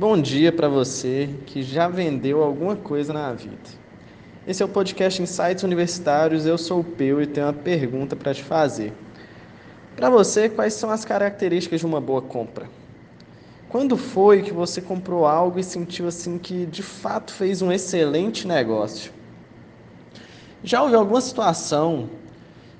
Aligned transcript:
Bom 0.00 0.18
dia 0.18 0.50
para 0.50 0.66
você 0.66 1.28
que 1.44 1.62
já 1.62 1.86
vendeu 1.86 2.42
alguma 2.42 2.74
coisa 2.74 3.12
na 3.12 3.34
vida. 3.34 3.68
Esse 4.46 4.62
é 4.62 4.64
o 4.64 4.68
podcast 4.70 5.20
Insights 5.20 5.62
Universitários. 5.62 6.46
Eu 6.46 6.56
sou 6.56 6.80
o 6.80 6.84
Peu 6.84 7.20
e 7.20 7.26
tenho 7.26 7.48
uma 7.48 7.52
pergunta 7.52 8.16
para 8.16 8.32
te 8.32 8.42
fazer. 8.42 8.94
Para 9.94 10.08
você, 10.08 10.48
quais 10.48 10.72
são 10.72 10.90
as 10.90 11.04
características 11.04 11.80
de 11.80 11.84
uma 11.84 12.00
boa 12.00 12.22
compra? 12.22 12.66
Quando 13.68 13.94
foi 13.98 14.40
que 14.40 14.54
você 14.54 14.80
comprou 14.80 15.26
algo 15.26 15.58
e 15.58 15.62
sentiu 15.62 16.08
assim 16.08 16.38
que 16.38 16.64
de 16.64 16.82
fato 16.82 17.30
fez 17.30 17.60
um 17.60 17.70
excelente 17.70 18.48
negócio? 18.48 19.12
Já 20.64 20.82
houve 20.82 20.94
alguma 20.94 21.20
situação 21.20 22.08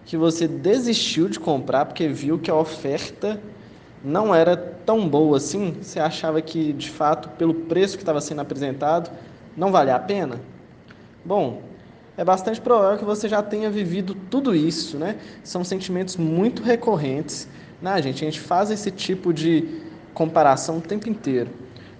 que 0.07 0.17
você 0.17 0.49
desistiu 0.49 1.29
de 1.29 1.39
comprar 1.39 1.85
porque 1.85 2.09
viu 2.09 2.39
que 2.39 2.51
a 2.51 2.55
oferta 2.55 3.39
não 4.03 4.35
era 4.35 4.57
tão 4.57 5.09
boa 5.09 5.37
assim? 5.37 5.77
Você 5.81 6.01
achava 6.01 6.41
que, 6.41 6.73
de 6.73 6.91
fato, 6.91 7.29
pelo 7.31 7.55
preço 7.55 7.97
que 7.97 8.03
estava 8.03 8.21
sendo 8.21 8.41
apresentado, 8.41 9.11
não 9.57 9.71
valia 9.71 9.95
a 9.97 9.99
pena? 9.99 10.41
Bom, 11.25 11.63
é 12.17 12.25
bastante 12.25 12.61
provável 12.61 12.99
que 12.99 13.05
você 13.05 13.29
já 13.29 13.43
tenha 13.43 13.71
vivido 13.71 14.15
tudo 14.15 14.55
isso, 14.55 14.99
né? 14.99 15.17
São 15.45 15.65
sentimentos 15.65 16.17
muito 16.17 16.63
recorrentes, 16.63 17.49
né, 17.81 18.01
gente? 18.03 18.25
A 18.25 18.31
gente 18.31 18.41
faz 18.41 18.71
esse 18.71 18.91
tipo 18.91 19.33
de 19.33 19.83
comparação 20.13 20.79
o 20.79 20.81
tempo 20.81 21.09
inteiro. 21.09 21.51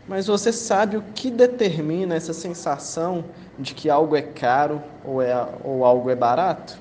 Mas 0.09 0.27
você 0.27 0.53
sabe 0.53 0.97
o 0.97 1.05
que 1.15 1.31
determina 1.31 2.17
essa 2.17 2.33
sensação 2.33 3.25
de 3.59 3.75
que 3.75 3.89
algo 3.89 4.17
é 4.17 4.23
caro 4.23 4.83
ou, 5.05 5.23
é, 5.23 5.49
ou 5.63 5.85
algo 5.85 6.11
é 6.11 6.17
barato? 6.17 6.79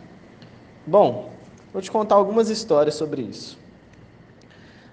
Bom, 0.85 1.29
vou 1.71 1.81
te 1.81 1.91
contar 1.91 2.15
algumas 2.15 2.49
histórias 2.49 2.95
sobre 2.95 3.21
isso. 3.21 3.57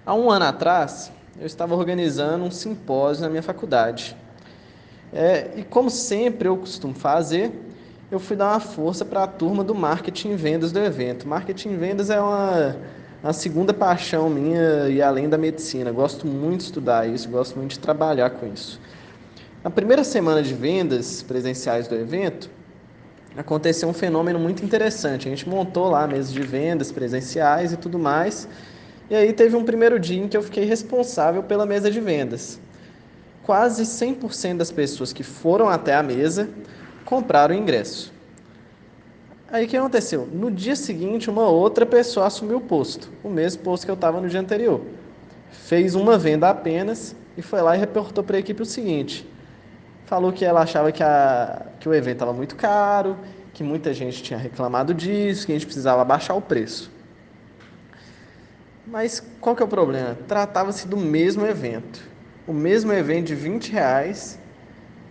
Há 0.07 0.13
um 0.15 0.31
ano 0.31 0.45
atrás, 0.45 1.11
eu 1.37 1.45
estava 1.45 1.75
organizando 1.75 2.45
um 2.45 2.49
simpósio 2.49 3.23
na 3.23 3.29
minha 3.29 3.43
faculdade. 3.43 4.15
É, 5.11 5.49
e 5.57 5.63
como 5.63 5.89
sempre 5.89 6.47
eu 6.47 6.55
costumo 6.55 6.93
fazer, 6.93 7.51
eu 8.09 8.17
fui 8.17 8.37
dar 8.37 8.53
uma 8.53 8.61
força 8.61 9.03
para 9.03 9.23
a 9.23 9.27
turma 9.27 9.65
do 9.65 9.75
marketing 9.75 10.29
e 10.29 10.35
vendas 10.37 10.71
do 10.71 10.79
evento. 10.79 11.27
Marketing 11.27 11.71
e 11.71 11.75
vendas 11.75 12.09
é 12.09 12.21
uma, 12.21 12.77
uma 13.21 13.33
segunda 13.33 13.73
paixão 13.73 14.29
minha 14.29 14.87
e 14.87 15.01
além 15.01 15.27
da 15.27 15.37
medicina. 15.37 15.91
Gosto 15.91 16.25
muito 16.25 16.59
de 16.59 16.67
estudar 16.67 17.05
isso, 17.05 17.27
gosto 17.27 17.57
muito 17.57 17.71
de 17.71 17.79
trabalhar 17.79 18.29
com 18.29 18.47
isso. 18.47 18.79
Na 19.61 19.69
primeira 19.69 20.05
semana 20.05 20.41
de 20.41 20.53
vendas 20.53 21.21
presenciais 21.21 21.85
do 21.85 21.95
evento, 21.95 22.49
aconteceu 23.35 23.89
um 23.89 23.93
fenômeno 23.93 24.39
muito 24.39 24.63
interessante. 24.63 25.27
A 25.27 25.31
gente 25.31 25.49
montou 25.49 25.89
lá 25.89 26.07
mesas 26.07 26.31
de 26.31 26.43
vendas 26.43 26.93
presenciais 26.93 27.73
e 27.73 27.75
tudo 27.75 27.99
mais. 27.99 28.47
E 29.09 29.15
aí 29.15 29.31
teve 29.31 29.55
um 29.55 29.63
primeiro 29.63 29.99
dia 29.99 30.21
em 30.21 30.27
que 30.27 30.35
eu 30.35 30.43
fiquei 30.43 30.65
responsável 30.65 31.41
pela 31.41 31.65
mesa 31.65 31.89
de 31.89 31.99
vendas. 32.01 32.59
Quase 33.43 33.83
100% 33.83 34.57
das 34.57 34.71
pessoas 34.71 35.13
que 35.13 35.23
foram 35.23 35.69
até 35.69 35.95
a 35.95 36.03
mesa 36.03 36.49
compraram 37.05 37.55
o 37.55 37.57
ingresso. 37.57 38.13
Aí 39.49 39.65
o 39.65 39.67
que 39.67 39.77
aconteceu? 39.77 40.27
No 40.29 40.51
dia 40.51 40.75
seguinte, 40.75 41.29
uma 41.29 41.47
outra 41.47 41.85
pessoa 41.85 42.27
assumiu 42.27 42.57
o 42.57 42.61
posto, 42.61 43.09
o 43.23 43.29
mesmo 43.29 43.63
posto 43.63 43.85
que 43.85 43.91
eu 43.91 43.95
estava 43.95 44.19
no 44.19 44.27
dia 44.27 44.41
anterior. 44.41 44.81
Fez 45.49 45.95
uma 45.95 46.17
venda 46.17 46.49
apenas 46.49 47.15
e 47.37 47.41
foi 47.41 47.61
lá 47.61 47.77
e 47.77 47.79
reportou 47.79 48.21
para 48.21 48.35
a 48.35 48.39
equipe 48.41 48.61
o 48.61 48.65
seguinte: 48.65 49.25
falou 50.05 50.33
que 50.33 50.43
ela 50.43 50.61
achava 50.61 50.91
que, 50.91 51.01
a, 51.01 51.65
que 51.79 51.87
o 51.87 51.93
evento 51.93 52.15
estava 52.15 52.33
muito 52.33 52.57
caro, 52.57 53.17
que 53.53 53.63
muita 53.63 53.93
gente 53.93 54.21
tinha 54.21 54.37
reclamado 54.37 54.93
disso, 54.93 55.45
que 55.45 55.53
a 55.53 55.55
gente 55.55 55.65
precisava 55.65 56.03
baixar 56.03 56.33
o 56.33 56.41
preço. 56.41 56.96
Mas 58.89 59.21
qual 59.41 59.53
que 59.53 59.61
é 59.61 59.65
o 59.65 59.67
problema? 59.67 60.17
Tratava-se 60.29 60.87
do 60.87 60.95
mesmo 60.95 61.45
evento. 61.45 62.01
O 62.47 62.53
mesmo 62.53 62.93
evento 62.93 63.27
de 63.27 63.35
20 63.35 63.69
reais 63.69 64.39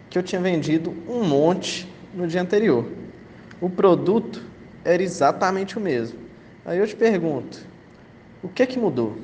que 0.08 0.18
eu 0.18 0.22
tinha 0.22 0.40
vendido 0.40 0.96
um 1.06 1.22
monte 1.22 1.86
no 2.14 2.26
dia 2.26 2.40
anterior. 2.40 2.86
O 3.60 3.68
produto 3.68 4.42
era 4.82 5.02
exatamente 5.02 5.76
o 5.76 5.80
mesmo. 5.80 6.18
Aí 6.64 6.78
eu 6.78 6.86
te 6.86 6.96
pergunto, 6.96 7.66
o 8.42 8.48
que 8.48 8.62
é 8.62 8.66
que 8.66 8.78
mudou? 8.78 9.18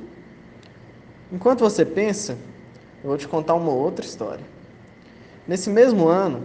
Enquanto 1.31 1.61
você 1.61 1.83
pensa, 1.83 2.37
eu 3.03 3.09
vou 3.09 3.17
te 3.17 3.27
contar 3.27 3.55
uma 3.55 3.71
outra 3.71 4.05
história. 4.05 4.45
Nesse 5.47 5.67
mesmo 5.67 6.07
ano, 6.07 6.43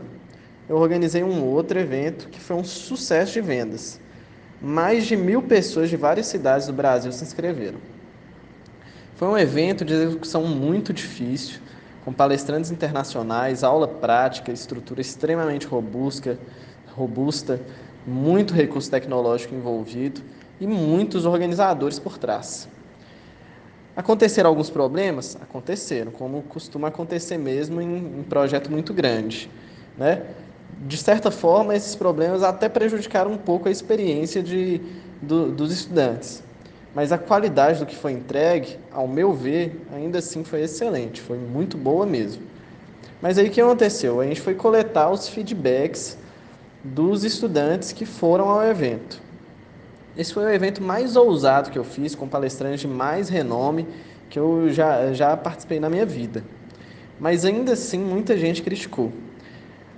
eu 0.66 0.76
organizei 0.76 1.22
um 1.22 1.44
outro 1.44 1.78
evento 1.78 2.30
que 2.30 2.41
foi 2.41 2.56
um 2.56 2.64
sucesso 2.64 3.34
de 3.34 3.42
vendas. 3.42 4.00
Mais 4.62 5.06
de 5.06 5.14
mil 5.14 5.42
pessoas 5.42 5.91
de 5.91 5.97
várias 5.98 6.26
cidades 6.26 6.66
do 6.66 6.72
Brasil 6.72 7.12
se 7.12 7.22
inscreveram. 7.22 7.97
Foi 9.18 9.26
um 9.26 9.36
evento 9.36 9.84
de 9.84 9.94
execução 9.94 10.44
muito 10.44 10.92
difícil, 10.92 11.58
com 12.04 12.12
palestrantes 12.12 12.70
internacionais, 12.70 13.64
aula 13.64 13.88
prática, 13.88 14.52
estrutura 14.52 15.00
extremamente 15.00 15.66
robusta, 15.66 16.38
robusta, 16.94 17.60
muito 18.06 18.54
recurso 18.54 18.88
tecnológico 18.88 19.56
envolvido 19.56 20.20
e 20.60 20.68
muitos 20.68 21.26
organizadores 21.26 21.98
por 21.98 22.16
trás. 22.16 22.68
Aconteceram 23.96 24.50
alguns 24.50 24.70
problemas? 24.70 25.36
Aconteceram, 25.42 26.12
como 26.12 26.42
costuma 26.42 26.86
acontecer 26.86 27.38
mesmo 27.38 27.82
em 27.82 28.20
um 28.20 28.22
projeto 28.22 28.70
muito 28.70 28.94
grande. 28.94 29.50
Né? 29.96 30.22
De 30.86 30.96
certa 30.96 31.32
forma, 31.32 31.74
esses 31.74 31.96
problemas 31.96 32.44
até 32.44 32.68
prejudicaram 32.68 33.32
um 33.32 33.38
pouco 33.38 33.66
a 33.66 33.70
experiência 33.72 34.40
de, 34.40 34.80
do, 35.20 35.50
dos 35.50 35.72
estudantes. 35.72 36.46
Mas 36.94 37.12
a 37.12 37.19
qualidade 37.19 37.81
do 37.81 37.87
que 37.87 37.94
foi 37.94 38.12
entregue, 38.12 38.78
ao 38.93 39.06
meu 39.06 39.32
ver, 39.32 39.84
ainda 39.93 40.19
assim 40.19 40.43
foi 40.43 40.62
excelente, 40.62 41.21
foi 41.21 41.38
muito 41.38 41.76
boa 41.76 42.06
mesmo. 42.06 42.43
Mas 43.21 43.37
aí 43.38 43.49
o 43.49 43.50
que 43.50 43.60
aconteceu? 43.60 44.21
A 44.21 44.25
gente 44.25 44.41
foi 44.41 44.54
coletar 44.54 45.10
os 45.10 45.28
feedbacks 45.28 46.16
dos 46.82 47.25
estudantes 47.25 47.93
que 47.93 48.06
foram 48.06 48.48
ao 48.48 48.65
evento. 48.65 49.21
Esse 50.16 50.32
foi 50.32 50.44
o 50.44 50.50
evento 50.50 50.82
mais 50.82 51.15
ousado 51.15 51.71
que 51.71 51.78
eu 51.78 51.84
fiz, 51.84 52.15
com 52.15 52.28
palestrantes 52.28 52.81
de 52.81 52.88
mais 52.88 53.28
renome 53.28 53.87
que 54.28 54.38
eu 54.38 54.69
já, 54.71 55.12
já 55.12 55.37
participei 55.37 55.81
na 55.81 55.88
minha 55.88 56.06
vida. 56.06 56.43
Mas 57.19 57.44
ainda 57.44 57.72
assim, 57.72 57.98
muita 57.98 58.37
gente 58.37 58.62
criticou. 58.62 59.12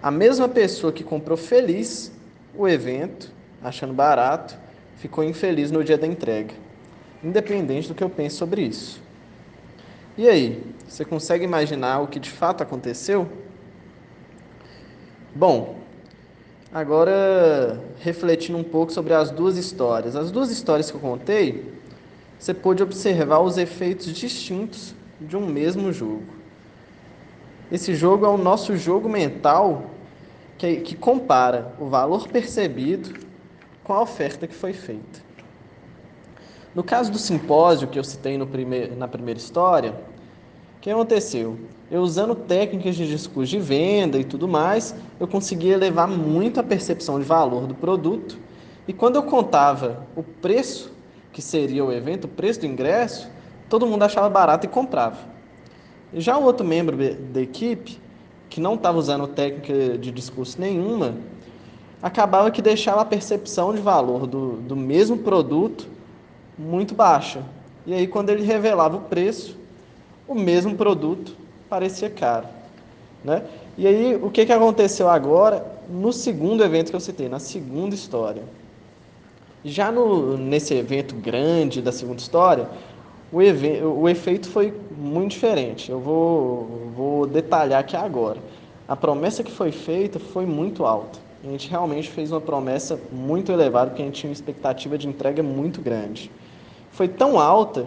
A 0.03 0.11
mesma 0.11 0.49
pessoa 0.49 0.93
que 0.93 1.05
comprou 1.05 1.37
feliz 1.37 2.11
o 2.57 2.67
evento, 2.67 3.31
achando 3.63 3.93
barato, 3.93 4.57
ficou 4.97 5.23
infeliz 5.23 5.71
no 5.71 5.85
dia 5.85 5.99
da 5.99 6.07
entrega. 6.07 6.55
Independente 7.23 7.89
do 7.89 7.95
que 7.95 8.03
eu 8.03 8.11
pense 8.11 8.37
sobre 8.37 8.63
isso. 8.63 9.01
E 10.17 10.29
aí, 10.29 10.63
você 10.87 11.05
consegue 11.05 11.45
imaginar 11.45 12.01
o 12.01 12.09
que 12.09 12.19
de 12.19 12.31
fato 12.31 12.63
aconteceu? 12.63 13.29
Bom, 15.35 15.81
Agora, 16.73 17.83
refletindo 17.99 18.57
um 18.57 18.63
pouco 18.63 18.93
sobre 18.93 19.13
as 19.13 19.33
duas 19.33 19.57
histórias. 19.57 20.15
As 20.15 20.31
duas 20.31 20.53
histórias 20.53 20.89
que 20.89 20.97
eu 20.97 21.01
contei, 21.01 21.69
você 22.39 22.55
pôde 22.55 22.81
observar 22.81 23.41
os 23.41 23.59
efeitos 23.59 24.07
distintos 24.13 24.95
de 25.21 25.37
um 25.37 25.45
mesmo 25.45 25.93
jogo. 25.93 26.23
Esse 27.73 27.97
jogo 27.97 28.25
é 28.25 28.29
o 28.29 28.39
nosso 28.39 28.77
jogo 28.77 29.09
mental 29.09 29.91
que, 30.57 30.77
que 30.77 30.95
compara 30.95 31.75
o 31.81 31.87
valor 31.87 32.29
percebido 32.29 33.19
com 33.83 33.93
a 33.93 34.03
oferta 34.03 34.47
que 34.47 34.55
foi 34.55 34.73
feita. 34.73 35.21
No 36.75 36.85
caso 36.85 37.11
do 37.11 37.19
simpósio 37.19 37.89
que 37.89 37.99
eu 37.99 38.05
citei 38.05 38.39
primeir, 38.47 38.97
na 38.97 39.09
primeira 39.09 39.39
história, 39.39 39.93
o 40.77 40.81
que 40.81 40.89
aconteceu? 40.89 41.59
Eu 41.91 42.01
usando 42.01 42.35
técnicas 42.35 42.95
de 42.95 43.09
discurso 43.09 43.51
de 43.51 43.59
venda 43.59 44.19
e 44.19 44.25
tudo 44.25 44.47
mais, 44.47 44.95
eu 45.19 45.27
conseguia 45.27 45.75
elevar 45.75 46.07
muito 46.07 46.61
a 46.61 46.63
percepção 46.63 47.19
de 47.19 47.25
valor 47.25 47.67
do 47.67 47.75
produto. 47.75 48.39
E 48.87 48.93
quando 48.93 49.17
eu 49.17 49.25
contava 49.25 50.07
o 50.15 50.23
preço 50.23 50.93
que 51.33 51.43
seria 51.43 51.85
o 51.85 51.93
evento, 51.93 52.25
o 52.25 52.29
preço 52.29 52.61
do 52.61 52.67
ingresso, 52.67 53.29
todo 53.69 53.85
mundo 53.85 54.05
achava 54.05 54.29
barato 54.31 54.67
e 54.67 54.69
comprava. 54.69 55.19
Já 56.15 56.39
o 56.39 56.45
outro 56.45 56.65
membro 56.65 56.97
da 56.97 57.41
equipe, 57.41 57.99
que 58.49 58.61
não 58.61 58.75
estava 58.75 58.97
usando 58.97 59.27
técnica 59.27 59.99
de 59.99 60.13
discurso 60.13 60.61
nenhuma, 60.61 61.17
acabava 62.01 62.51
que 62.51 62.63
deixava 62.63 63.01
a 63.01 63.05
percepção 63.05 63.75
de 63.75 63.81
valor 63.81 64.27
do, 64.27 64.53
do 64.57 64.77
mesmo 64.77 65.19
produto 65.19 66.00
muito 66.61 66.95
baixa. 66.95 67.43
E 67.87 67.95
aí, 67.95 68.07
quando 68.07 68.29
ele 68.29 68.45
revelava 68.45 68.99
o 68.99 69.01
preço, 69.01 69.57
o 70.29 70.35
mesmo 70.35 70.77
produto 70.77 71.35
parecia 71.69 72.11
caro. 72.11 72.47
Né? 73.25 73.43
E 73.79 73.87
aí, 73.87 74.15
o 74.17 74.31
que, 74.31 74.45
que 74.45 74.53
aconteceu 74.53 75.09
agora 75.09 75.65
no 75.89 76.13
segundo 76.13 76.63
evento 76.63 76.91
que 76.91 76.97
eu 76.97 77.01
citei, 77.01 77.29
na 77.29 77.39
segunda 77.39 77.95
história? 77.95 78.43
Já 79.65 79.91
no, 79.91 80.37
nesse 80.37 80.75
evento 80.75 81.15
grande 81.15 81.81
da 81.81 81.93
segunda 81.93 82.21
história, 82.21 82.69
o, 83.33 83.41
evento, 83.41 83.87
o 83.87 84.09
efeito 84.09 84.49
foi 84.49 84.73
muito 84.97 85.33
diferente. 85.33 85.91
Eu 85.91 86.01
vou, 86.01 86.91
vou 86.95 87.27
detalhar 87.27 87.81
aqui 87.81 87.97
agora. 87.97 88.39
A 88.87 88.97
promessa 88.97 89.43
que 89.43 89.51
foi 89.53 89.73
feita 89.73 90.19
foi 90.19 90.45
muito 90.45 90.85
alta. 90.85 91.19
A 91.43 91.47
gente 91.47 91.71
realmente 91.71 92.11
fez 92.11 92.31
uma 92.31 92.41
promessa 92.41 93.01
muito 93.11 93.51
elevada, 93.51 93.91
porque 93.91 94.03
a 94.03 94.05
gente 94.05 94.21
tinha 94.21 94.29
uma 94.29 94.35
expectativa 94.35 94.99
de 94.99 95.09
entrega 95.09 95.43
muito 95.43 95.81
grande. 95.81 96.31
Foi 96.93 97.09
tão 97.09 97.39
alta 97.39 97.87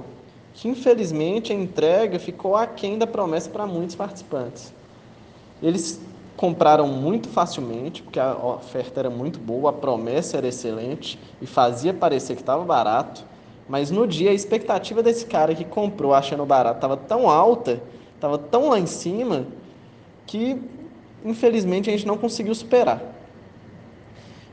que 0.53 0.67
infelizmente 0.67 1.51
a 1.51 1.55
entrega 1.55 2.19
ficou 2.19 2.55
aquém 2.55 2.97
da 2.97 3.07
promessa 3.07 3.49
para 3.49 3.65
muitos 3.65 3.95
participantes. 3.95 4.73
Eles 5.61 5.99
compraram 6.35 6.87
muito 6.87 7.29
facilmente, 7.29 8.01
porque 8.01 8.19
a 8.19 8.35
oferta 8.35 8.99
era 8.99 9.09
muito 9.09 9.39
boa, 9.39 9.69
a 9.69 9.73
promessa 9.73 10.37
era 10.37 10.47
excelente 10.47 11.19
e 11.41 11.45
fazia 11.45 11.93
parecer 11.93 12.35
que 12.35 12.41
estava 12.41 12.63
barato, 12.63 13.23
mas 13.67 13.89
no 13.89 14.05
dia 14.07 14.31
a 14.31 14.33
expectativa 14.33 15.01
desse 15.01 15.25
cara 15.25 15.55
que 15.55 15.63
comprou 15.63 16.13
achando 16.13 16.45
barato 16.45 16.77
estava 16.77 16.97
tão 16.97 17.29
alta, 17.29 17.81
estava 18.15 18.37
tão 18.37 18.69
lá 18.69 18.79
em 18.79 18.85
cima, 18.85 19.47
que 20.25 20.59
infelizmente 21.23 21.89
a 21.89 21.93
gente 21.93 22.05
não 22.05 22.17
conseguiu 22.17 22.53
superar. 22.53 23.01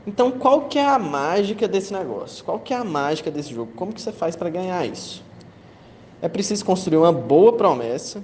Então, 0.05 0.31
qual 0.31 0.67
que 0.67 0.79
é 0.79 0.85
a 0.85 0.97
mágica 0.97 1.67
desse 1.67 1.93
negócio? 1.93 2.43
Qual 2.43 2.59
que 2.59 2.73
é 2.73 2.77
a 2.77 2.83
mágica 2.83 3.29
desse 3.29 3.53
jogo? 3.53 3.71
Como 3.75 3.93
que 3.93 4.01
você 4.01 4.11
faz 4.11 4.35
para 4.35 4.49
ganhar 4.49 4.83
isso? 4.85 5.23
É 6.21 6.27
preciso 6.27 6.65
construir 6.65 6.97
uma 6.97 7.11
boa 7.11 7.53
promessa, 7.53 8.23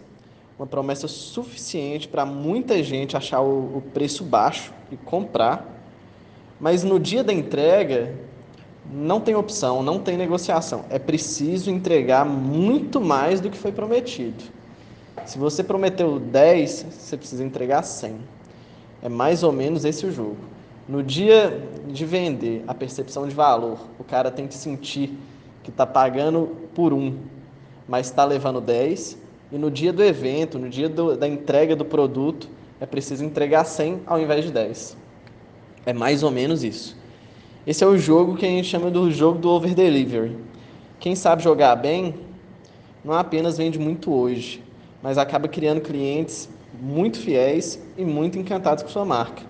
uma 0.58 0.66
promessa 0.66 1.08
suficiente 1.08 2.08
para 2.08 2.26
muita 2.26 2.82
gente 2.82 3.16
achar 3.16 3.42
o, 3.42 3.78
o 3.78 3.84
preço 3.94 4.24
baixo 4.24 4.74
e 4.92 4.98
comprar, 4.98 5.66
mas 6.60 6.84
no 6.84 7.00
dia 7.00 7.24
da 7.24 7.32
entrega 7.32 8.16
não 8.92 9.20
tem 9.20 9.36
opção, 9.36 9.84
não 9.84 10.00
tem 10.00 10.18
negociação. 10.18 10.86
É 10.90 10.98
preciso 10.98 11.70
entregar 11.70 12.26
muito 12.26 13.00
mais 13.00 13.40
do 13.40 13.50
que 13.50 13.58
foi 13.58 13.72
prometido. 13.72 14.44
Se 15.26 15.38
você 15.38 15.64
prometeu 15.64 16.20
10, 16.20 16.88
você 16.90 17.18
precisa 17.18 17.44
entregar 17.44 17.84
100. 17.84 18.16
É 19.04 19.10
mais 19.10 19.44
ou 19.44 19.52
menos 19.52 19.86
esse 19.86 20.06
o 20.06 20.12
jogo. 20.12 20.57
No 20.88 21.04
dia 21.04 21.62
de 21.88 22.06
vender 22.06 22.64
a 22.66 22.74
percepção 22.74 23.28
de 23.28 23.36
valor, 23.36 23.78
o 24.00 24.06
cara 24.06 24.32
tem 24.32 24.48
que 24.48 24.54
sentir 24.54 25.18
que 25.62 25.70
está 25.70 25.86
pagando 25.86 26.56
por 26.74 26.94
um, 26.94 27.18
mas 27.86 28.08
está 28.08 28.24
levando 28.24 28.62
10. 28.62 29.18
E 29.52 29.58
no 29.58 29.70
dia 29.70 29.92
do 29.92 30.02
evento, 30.02 30.58
no 30.58 30.70
dia 30.70 30.88
do, 30.88 31.18
da 31.18 31.28
entrega 31.28 31.76
do 31.76 31.84
produto, 31.84 32.50
é 32.80 32.86
preciso 32.86 33.26
entregar 33.26 33.66
100 33.66 34.02
ao 34.06 34.18
invés 34.18 34.46
de 34.46 34.52
10. 34.52 34.96
É 35.86 35.92
mais 35.92 36.24
ou 36.24 36.32
menos 36.32 36.64
isso. 36.64 36.96
Esse 37.66 37.84
é 37.84 37.88
o 37.88 37.98
jogo 37.98 38.38
que 38.38 38.46
a 38.46 38.50
gente 38.50 38.70
chama 38.70 38.90
do 38.90 39.12
jogo 39.12 39.40
do 39.40 39.50
over 39.50 39.76
delivery. 39.76 40.38
Quem 41.02 41.16
sabe 41.16 41.44
jogar 41.44 41.76
bem 41.76 42.16
não 43.04 43.14
apenas 43.14 43.58
vende 43.58 43.78
muito 43.78 44.14
hoje, 44.14 44.64
mas 45.04 45.18
acaba 45.18 45.50
criando 45.50 45.82
clientes 45.82 46.48
muito 46.82 47.20
fiéis 47.20 47.78
e 47.98 48.06
muito 48.06 48.40
encantados 48.40 48.84
com 48.84 48.90
sua 48.90 49.04
marca. 49.04 49.44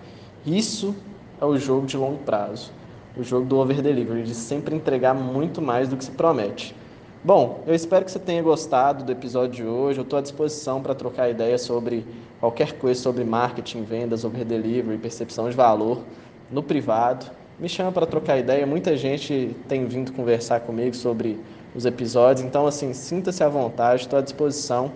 Isso 0.43 0.95
é 1.39 1.45
o 1.45 1.57
jogo 1.57 1.85
de 1.85 1.97
longo 1.97 2.17
prazo, 2.19 2.71
o 3.15 3.23
jogo 3.23 3.45
do 3.45 3.57
over 3.57 3.81
delivery, 3.81 4.23
de 4.23 4.33
sempre 4.33 4.75
entregar 4.75 5.13
muito 5.13 5.61
mais 5.61 5.87
do 5.87 5.97
que 5.97 6.03
se 6.03 6.11
promete. 6.11 6.75
Bom, 7.23 7.63
eu 7.67 7.73
espero 7.73 8.05
que 8.05 8.11
você 8.11 8.19
tenha 8.19 8.41
gostado 8.41 9.03
do 9.03 9.11
episódio 9.11 9.51
de 9.51 9.63
hoje. 9.63 9.99
Eu 9.99 10.03
estou 10.03 10.17
à 10.17 10.21
disposição 10.21 10.81
para 10.81 10.95
trocar 10.95 11.29
ideias 11.29 11.61
sobre 11.61 12.05
qualquer 12.39 12.73
coisa 12.73 13.01
sobre 13.01 13.23
marketing, 13.23 13.83
vendas, 13.83 14.23
over 14.23 14.45
delivery, 14.45 14.97
percepção 14.97 15.49
de 15.49 15.55
valor 15.55 16.03
no 16.51 16.61
privado. 16.61 17.25
Me 17.59 17.67
chama 17.67 17.91
para 17.91 18.05
trocar 18.05 18.37
ideia. 18.37 18.65
Muita 18.65 18.95
gente 18.95 19.55
tem 19.67 19.85
vindo 19.85 20.13
conversar 20.13 20.61
comigo 20.61 20.95
sobre 20.95 21.39
os 21.75 21.85
episódios. 21.85 22.45
Então, 22.45 22.67
assim, 22.67 22.93
sinta-se 22.93 23.43
à 23.43 23.49
vontade, 23.49 24.03
estou 24.03 24.19
à 24.19 24.21
disposição. 24.21 24.91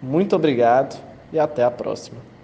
Muito 0.00 0.36
obrigado 0.36 1.00
e 1.32 1.38
até 1.38 1.64
a 1.64 1.70
próxima. 1.70 2.35